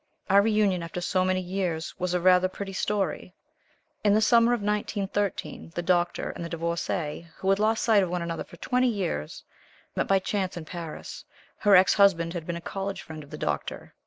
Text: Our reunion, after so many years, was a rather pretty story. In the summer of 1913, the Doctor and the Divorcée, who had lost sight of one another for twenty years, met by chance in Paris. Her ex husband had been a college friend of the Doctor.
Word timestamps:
Our 0.31 0.41
reunion, 0.41 0.81
after 0.81 0.99
so 0.99 1.23
many 1.23 1.41
years, 1.41 1.93
was 1.99 2.15
a 2.15 2.19
rather 2.19 2.47
pretty 2.47 2.73
story. 2.73 3.35
In 4.03 4.15
the 4.15 4.19
summer 4.19 4.51
of 4.51 4.63
1913, 4.63 5.73
the 5.75 5.83
Doctor 5.83 6.31
and 6.31 6.43
the 6.43 6.49
Divorcée, 6.49 7.27
who 7.37 7.51
had 7.51 7.59
lost 7.59 7.83
sight 7.83 8.01
of 8.01 8.09
one 8.09 8.23
another 8.23 8.43
for 8.43 8.57
twenty 8.57 8.89
years, 8.89 9.43
met 9.95 10.07
by 10.07 10.17
chance 10.17 10.57
in 10.57 10.65
Paris. 10.65 11.23
Her 11.59 11.75
ex 11.75 11.93
husband 11.93 12.33
had 12.33 12.47
been 12.47 12.57
a 12.57 12.61
college 12.61 13.03
friend 13.03 13.21
of 13.23 13.29
the 13.29 13.37
Doctor. 13.37 13.93